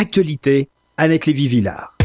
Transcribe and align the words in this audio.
Actualité, 0.00 0.68
Annette 0.96 1.26
Lévy-Villard. 1.26 1.98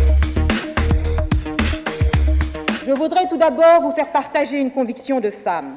Je 2.84 2.92
voudrais 2.92 3.28
tout 3.30 3.38
d'abord 3.38 3.84
vous 3.84 3.92
faire 3.92 4.12
partager 4.12 4.58
une 4.58 4.72
conviction 4.72 5.20
de 5.20 5.30
femme. 5.30 5.76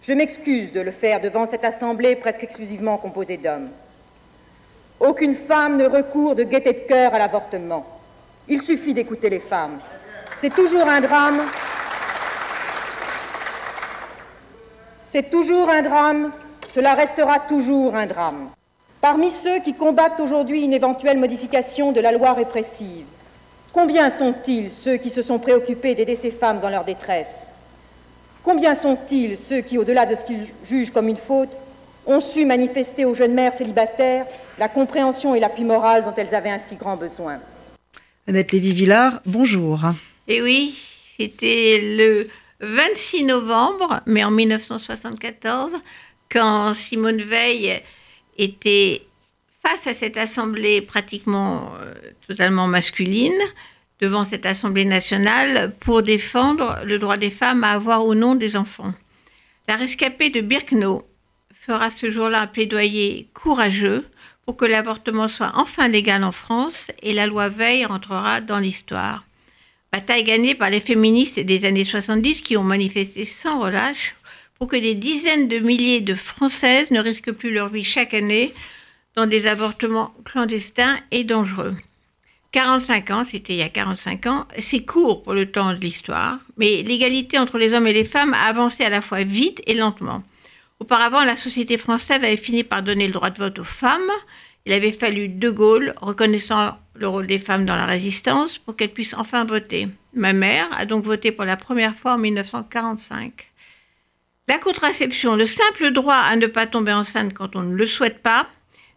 Je 0.00 0.14
m'excuse 0.14 0.72
de 0.72 0.80
le 0.80 0.90
faire 0.90 1.20
devant 1.20 1.46
cette 1.46 1.66
assemblée 1.66 2.16
presque 2.16 2.42
exclusivement 2.42 2.96
composée 2.96 3.36
d'hommes. 3.36 3.68
Aucune 4.98 5.34
femme 5.34 5.76
ne 5.76 5.84
recourt 5.84 6.34
de 6.34 6.44
gaieté 6.44 6.72
de 6.72 6.88
cœur 6.88 7.12
à 7.14 7.18
l'avortement. 7.18 7.84
Il 8.48 8.62
suffit 8.62 8.94
d'écouter 8.94 9.28
les 9.28 9.40
femmes. 9.40 9.78
C'est 10.40 10.54
toujours 10.54 10.88
un 10.88 11.02
drame. 11.02 11.42
C'est 15.00 15.28
toujours 15.28 15.68
un 15.68 15.82
drame. 15.82 16.32
Cela 16.74 16.94
restera 16.94 17.40
toujours 17.40 17.94
un 17.94 18.06
drame. 18.06 18.48
Parmi 19.00 19.30
ceux 19.30 19.60
qui 19.60 19.74
combattent 19.74 20.18
aujourd'hui 20.18 20.62
une 20.62 20.72
éventuelle 20.72 21.18
modification 21.18 21.92
de 21.92 22.00
la 22.00 22.10
loi 22.10 22.32
répressive, 22.32 23.04
combien 23.72 24.10
sont-ils 24.10 24.70
ceux 24.70 24.96
qui 24.96 25.08
se 25.08 25.22
sont 25.22 25.38
préoccupés 25.38 25.94
d'aider 25.94 26.16
ces 26.16 26.32
femmes 26.32 26.60
dans 26.60 26.68
leur 26.68 26.84
détresse? 26.84 27.46
Combien 28.42 28.74
sont-ils 28.74 29.38
ceux 29.38 29.60
qui, 29.60 29.78
au-delà 29.78 30.04
de 30.04 30.16
ce 30.16 30.24
qu'ils 30.24 30.48
jugent 30.64 30.90
comme 30.90 31.08
une 31.08 31.16
faute, 31.16 31.56
ont 32.06 32.20
su 32.20 32.44
manifester 32.44 33.04
aux 33.04 33.14
jeunes 33.14 33.34
mères 33.34 33.54
célibataires 33.54 34.26
la 34.58 34.68
compréhension 34.68 35.32
et 35.34 35.40
l'appui 35.40 35.62
moral 35.62 36.04
dont 36.04 36.14
elles 36.16 36.34
avaient 36.34 36.50
un 36.50 36.58
si 36.58 36.74
grand 36.74 36.96
besoin? 36.96 37.38
Annette 38.26 38.50
Lévy-Villard, 38.50 39.20
bonjour. 39.26 39.78
Eh 40.26 40.42
oui, 40.42 40.76
c'était 41.16 41.80
le 41.80 42.28
26 42.60 43.24
novembre, 43.24 44.00
mais 44.06 44.24
en 44.24 44.32
1974, 44.32 45.76
quand 46.30 46.74
Simone 46.74 47.22
Veil 47.22 47.80
était 48.38 49.02
face 49.62 49.86
à 49.86 49.94
cette 49.94 50.16
assemblée 50.16 50.80
pratiquement 50.80 51.72
euh, 51.80 51.94
totalement 52.26 52.66
masculine, 52.66 53.38
devant 54.00 54.24
cette 54.24 54.46
assemblée 54.46 54.84
nationale, 54.84 55.74
pour 55.80 56.02
défendre 56.02 56.78
le 56.84 56.98
droit 56.98 57.16
des 57.16 57.30
femmes 57.30 57.64
à 57.64 57.72
avoir 57.72 58.06
ou 58.06 58.14
non 58.14 58.34
des 58.36 58.56
enfants. 58.56 58.94
La 59.66 59.76
rescapée 59.76 60.30
de 60.30 60.40
Birkenau 60.40 61.04
fera 61.52 61.90
ce 61.90 62.10
jour-là 62.10 62.42
un 62.42 62.46
plaidoyer 62.46 63.28
courageux 63.34 64.06
pour 64.46 64.56
que 64.56 64.64
l'avortement 64.64 65.28
soit 65.28 65.52
enfin 65.56 65.88
légal 65.88 66.24
en 66.24 66.32
France 66.32 66.90
et 67.02 67.12
la 67.12 67.26
loi 67.26 67.50
Veil 67.50 67.84
rentrera 67.84 68.40
dans 68.40 68.58
l'histoire. 68.58 69.26
Bataille 69.92 70.24
gagnée 70.24 70.54
par 70.54 70.70
les 70.70 70.80
féministes 70.80 71.40
des 71.40 71.66
années 71.66 71.84
70 71.84 72.40
qui 72.40 72.56
ont 72.56 72.64
manifesté 72.64 73.26
sans 73.26 73.60
relâche 73.60 74.14
pour 74.58 74.68
que 74.68 74.76
des 74.76 74.94
dizaines 74.94 75.48
de 75.48 75.58
milliers 75.58 76.00
de 76.00 76.14
Françaises 76.14 76.90
ne 76.90 77.00
risquent 77.00 77.32
plus 77.32 77.52
leur 77.52 77.68
vie 77.68 77.84
chaque 77.84 78.14
année 78.14 78.54
dans 79.14 79.26
des 79.26 79.46
avortements 79.46 80.12
clandestins 80.24 80.98
et 81.10 81.24
dangereux. 81.24 81.76
45 82.52 83.10
ans, 83.10 83.24
c'était 83.24 83.52
il 83.54 83.58
y 83.58 83.62
a 83.62 83.68
45 83.68 84.26
ans, 84.26 84.46
c'est 84.58 84.84
court 84.84 85.22
pour 85.22 85.34
le 85.34 85.50
temps 85.50 85.74
de 85.74 85.80
l'histoire, 85.80 86.38
mais 86.56 86.82
l'égalité 86.82 87.38
entre 87.38 87.58
les 87.58 87.74
hommes 87.74 87.86
et 87.86 87.92
les 87.92 88.04
femmes 88.04 88.32
a 88.32 88.46
avancé 88.46 88.84
à 88.84 88.90
la 88.90 89.02
fois 89.02 89.22
vite 89.22 89.60
et 89.66 89.74
lentement. 89.74 90.22
Auparavant, 90.80 91.24
la 91.24 91.36
société 91.36 91.76
française 91.76 92.24
avait 92.24 92.36
fini 92.36 92.64
par 92.64 92.82
donner 92.82 93.06
le 93.06 93.12
droit 93.12 93.30
de 93.30 93.38
vote 93.38 93.58
aux 93.58 93.64
femmes. 93.64 94.10
Il 94.64 94.72
avait 94.72 94.92
fallu 94.92 95.28
De 95.28 95.50
Gaulle, 95.50 95.94
reconnaissant 96.00 96.78
le 96.94 97.08
rôle 97.08 97.26
des 97.26 97.38
femmes 97.38 97.66
dans 97.66 97.76
la 97.76 97.86
résistance, 97.86 98.58
pour 98.58 98.76
qu'elles 98.76 98.92
puissent 98.92 99.14
enfin 99.14 99.44
voter. 99.44 99.88
Ma 100.14 100.32
mère 100.32 100.68
a 100.72 100.86
donc 100.86 101.04
voté 101.04 101.32
pour 101.32 101.44
la 101.44 101.56
première 101.56 101.94
fois 101.94 102.14
en 102.14 102.18
1945. 102.18 103.50
La 104.48 104.58
contraception, 104.58 105.36
le 105.36 105.46
simple 105.46 105.90
droit 105.90 106.14
à 106.14 106.34
ne 106.34 106.46
pas 106.46 106.66
tomber 106.66 106.92
enceinte 106.92 107.34
quand 107.34 107.54
on 107.54 107.62
ne 107.62 107.74
le 107.74 107.86
souhaite 107.86 108.22
pas, 108.22 108.48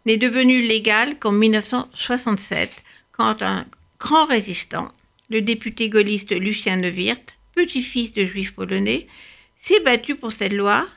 n'est 0.05 0.15
devenu 0.15 0.61
légal 0.61 1.19
qu'en 1.19 1.33
1967, 1.33 2.71
quand 3.11 3.41
un 3.41 3.65
grand 3.99 4.25
résistant, 4.25 4.93
le 5.29 5.41
député 5.41 5.89
gaulliste 5.89 6.31
Lucien 6.31 6.77
Neuwirth, 6.77 7.35
petit-fils 7.53 8.13
de 8.13 8.25
juifs 8.25 8.53
polonais, 8.53 9.07
s'est 9.61 9.81
battu 9.81 10.15
pour 10.15 10.31
cette 10.31 10.53
loi 10.53 10.87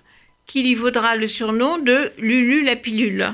qui 0.47 0.63
lui 0.63 0.77
vaudra 0.77 1.17
le 1.17 1.27
surnom 1.27 1.79
de 1.79 2.13
Lulu 2.19 2.63
la 2.63 2.77
pilule. 2.77 3.33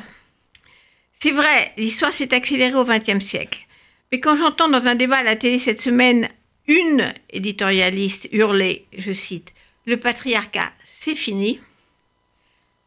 C'est 1.23 1.33
vrai, 1.33 1.73
l'histoire 1.77 2.15
s'est 2.15 2.33
accélérée 2.33 2.75
au 2.75 2.85
XXe 2.85 3.23
siècle. 3.23 3.67
Mais 4.11 4.21
quand 4.21 4.37
j'entends 4.37 4.71
dans 4.71 4.87
un 4.87 4.95
débat 4.95 5.19
à 5.19 5.23
la 5.23 5.37
télé 5.37 5.59
cette 5.59 5.83
semaine 5.83 6.31
une 6.67 7.13
éditorialiste 7.29 8.27
hurler, 8.33 8.87
je 8.97 9.13
cite, 9.13 9.53
le 9.87 9.97
patriarcat, 9.97 10.73
c'est 10.85 11.15
fini, 11.15 11.61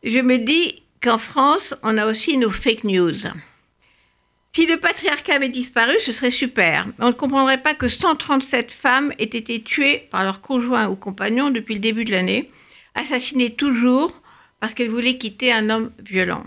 je 0.03 0.19
me 0.19 0.37
dis 0.37 0.83
qu'en 1.01 1.17
France, 1.17 1.73
on 1.81 1.97
a 1.97 2.05
aussi 2.05 2.37
nos 2.37 2.51
fake 2.51 2.83
news. 2.83 3.15
Si 4.55 4.65
le 4.67 4.77
patriarcat 4.77 5.35
avait 5.35 5.49
disparu, 5.49 5.93
ce 5.99 6.11
serait 6.11 6.29
super. 6.29 6.87
On 6.99 7.07
ne 7.07 7.13
comprendrait 7.13 7.61
pas 7.61 7.73
que 7.73 7.87
137 7.87 8.71
femmes 8.71 9.13
aient 9.17 9.23
été 9.23 9.63
tuées 9.63 10.07
par 10.11 10.23
leur 10.23 10.41
conjoint 10.41 10.87
ou 10.87 10.95
compagnon 10.95 11.49
depuis 11.49 11.75
le 11.75 11.79
début 11.79 12.05
de 12.05 12.11
l'année, 12.11 12.51
assassinées 12.95 13.55
toujours 13.55 14.13
parce 14.59 14.73
qu'elles 14.73 14.91
voulaient 14.91 15.17
quitter 15.17 15.51
un 15.51 15.69
homme 15.69 15.91
violent. 15.99 16.43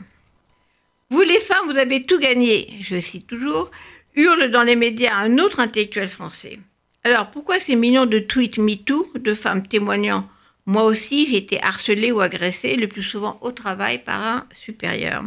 Vous 1.10 1.22
les 1.22 1.40
femmes, 1.40 1.66
vous 1.66 1.78
avez 1.78 2.04
tout 2.04 2.18
gagné, 2.18 2.76
je 2.80 3.00
cite 3.00 3.26
toujours, 3.26 3.70
hurle 4.14 4.50
dans 4.50 4.62
les 4.62 4.76
médias 4.76 5.16
un 5.16 5.38
autre 5.38 5.60
intellectuel 5.60 6.08
français. 6.08 6.58
Alors 7.04 7.30
pourquoi 7.30 7.58
ces 7.58 7.76
millions 7.76 8.06
de 8.06 8.18
tweets 8.18 8.58
MeToo 8.58 9.08
de 9.14 9.34
femmes 9.34 9.66
témoignant 9.66 10.28
moi 10.66 10.82
aussi, 10.82 11.26
j'ai 11.28 11.36
été 11.36 11.62
harcelée 11.62 12.10
ou 12.10 12.20
agressée, 12.20 12.74
le 12.74 12.88
plus 12.88 13.04
souvent 13.04 13.38
au 13.40 13.52
travail, 13.52 13.98
par 13.98 14.20
un 14.20 14.46
supérieur. 14.52 15.24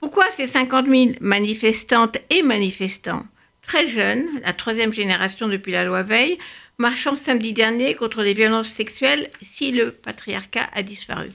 Pourquoi 0.00 0.24
ces 0.36 0.48
50 0.48 0.86
000 0.86 1.10
manifestantes 1.20 2.18
et 2.30 2.42
manifestants, 2.42 3.24
très 3.66 3.86
jeunes, 3.86 4.26
la 4.44 4.52
troisième 4.52 4.92
génération 4.92 5.48
depuis 5.48 5.72
la 5.72 5.84
loi 5.84 6.02
Veil, 6.02 6.38
marchant 6.78 7.16
samedi 7.16 7.52
dernier 7.52 7.94
contre 7.94 8.22
les 8.22 8.34
violences 8.34 8.68
sexuelles 8.68 9.30
si 9.40 9.70
le 9.70 9.92
patriarcat 9.92 10.68
a 10.74 10.82
disparu? 10.82 11.28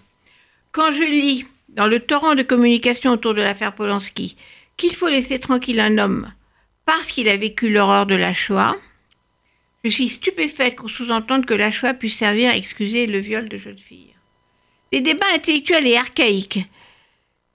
Quand 0.71 0.91
je 0.91 1.03
lis 1.03 1.45
dans 1.69 1.87
le 1.87 1.99
torrent 1.99 2.35
de 2.35 2.43
communication 2.43 3.11
autour 3.11 3.33
de 3.33 3.41
l'affaire 3.41 3.73
Polanski 3.73 4.35
qu'il 4.77 4.95
faut 4.95 5.07
laisser 5.07 5.39
tranquille 5.39 5.79
un 5.79 5.97
homme 5.97 6.31
parce 6.85 7.07
qu'il 7.07 7.29
a 7.29 7.37
vécu 7.37 7.69
l'horreur 7.69 8.05
de 8.05 8.15
la 8.15 8.33
Shoah, 8.33 8.75
je 9.83 9.89
suis 9.89 10.09
stupéfaite 10.09 10.75
qu'on 10.75 10.87
sous-entende 10.87 11.45
que 11.45 11.53
la 11.53 11.71
Shoah 11.71 11.93
puisse 11.93 12.17
servir 12.17 12.51
à 12.51 12.57
excuser 12.57 13.07
le 13.07 13.19
viol 13.19 13.49
de 13.49 13.57
jeunes 13.57 13.77
filles. 13.77 14.15
Des 14.91 15.01
débats 15.01 15.33
intellectuels 15.33 15.87
et 15.87 15.97
archaïques 15.97 16.59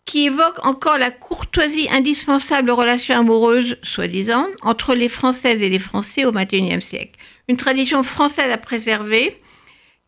qui 0.07 0.27
évoquent 0.27 0.65
encore 0.65 0.99
la 0.99 1.11
courtoisie 1.11 1.89
indispensable 1.91 2.71
aux 2.71 2.77
relations 2.77 3.17
amoureuses, 3.17 3.77
soi-disant, 3.83 4.47
entre 4.63 4.95
les 4.95 5.09
Françaises 5.09 5.61
et 5.61 5.69
les 5.69 5.81
Français 5.81 6.25
au 6.25 6.33
XXIe 6.33 6.81
siècle. 6.81 7.19
Une 7.49 7.57
tradition 7.57 8.05
française 8.05 8.51
à 8.51 8.57
préserver, 8.57 9.37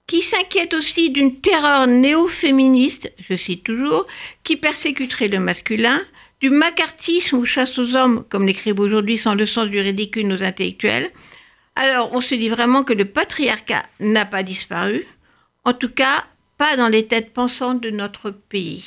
qui 0.07 0.23
s'inquiète 0.23 0.73
aussi 0.73 1.11
d'une 1.11 1.35
terreur 1.41 1.89
néo-féministe, 1.89 3.13
je 3.29 3.35
cite 3.35 3.65
toujours, 3.65 4.07
qui 4.45 4.57
persécuterait 4.57 5.29
le 5.29 5.41
masculin, 5.41 6.01
du 6.41 6.51
macartisme 6.51 7.37
ou 7.37 7.45
chasse 7.45 7.77
aux 7.79 7.97
hommes, 7.97 8.25
comme 8.29 8.47
l'écrivent 8.47 8.79
aujourd'hui 8.79 9.19
sans 9.19 9.35
le 9.35 9.47
sens 9.47 9.69
du 9.69 9.81
ridicule 9.81 10.29
nos 10.29 10.45
intellectuels, 10.45 11.11
alors, 11.79 12.13
on 12.13 12.21
se 12.21 12.35
dit 12.35 12.49
vraiment 12.49 12.83
que 12.83 12.93
le 12.93 13.05
patriarcat 13.05 13.85
n'a 14.01 14.25
pas 14.25 14.43
disparu, 14.43 15.07
en 15.65 15.73
tout 15.73 15.89
cas 15.89 16.25
pas 16.57 16.77
dans 16.77 16.89
les 16.89 17.07
têtes 17.07 17.33
pensantes 17.33 17.81
de 17.81 17.91
notre 17.91 18.33
pays. 18.33 18.85